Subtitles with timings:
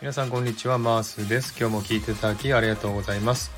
[0.00, 1.54] 皆さんこんにちはマースです。
[1.60, 3.50] 今日も聞いていただきありがとうございます。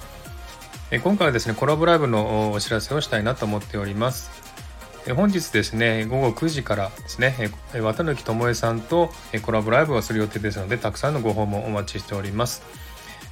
[0.90, 4.28] え今回はですねコラボライブのお知らせをしたいなと思っております。
[5.06, 7.36] え本日ですね午後9時からですね
[7.74, 12.64] え綿貫智恵さんとコラボライブをする予定ですのでたくさんのご訪問お待ちしております。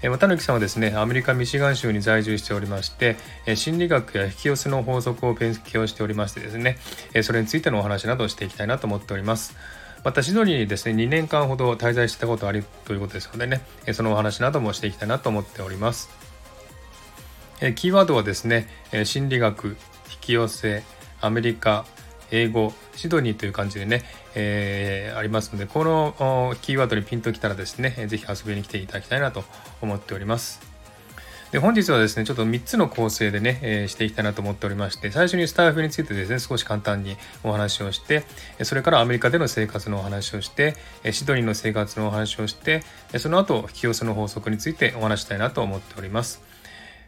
[0.05, 3.17] 綿貫さんはですねアメリカ・ミシガン州に在住しておりまして
[3.57, 6.79] 心理学や引き寄せの法則を勉強しておりましてですね
[7.23, 9.57] それについてのお話などをしていきたいなと思っております。
[10.05, 16.09] またシドニーにですね2年間ほど滞在してたことありということですのでねそのお話などもしていきたいなと思っております。
[17.77, 18.69] キーワードはですね
[19.05, 19.77] 心理学引
[20.21, 20.83] き寄せ
[21.21, 21.85] アメリカ
[22.31, 29.45] 英語シドニーという感じでね、えー、ありますのでこのキーワードにピンときたらですね是非遊びに来ていただきたいなと
[29.83, 30.70] 思っております。
[31.53, 38.23] で本日はですね、ちょっと3つの構成でね、えー、していきたいなと思っておりまして、最初にスタイフについてですね、少し簡単にお話をして、
[38.63, 40.77] それからアメリカでの生活のお話をして、
[41.11, 42.85] シドニーの生活のお話をして、
[43.19, 46.41] その後、引き寄せの法則についてお話したいなと思っております。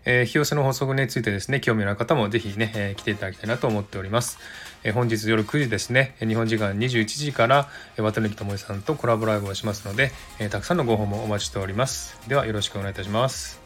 [0.04, 4.38] えー、引き寄せの法則についてですね、興味のある方もぜひね、えー、来ていただきたいなと思っております。
[4.82, 12.18] えー、本日夜9時ですね、日本時間21時から、渡辺智恵さんとコラボライブをしますので、えー、たくさんのご訪問お待ちしております。
[12.26, 13.61] ではよろしくお願いいたします。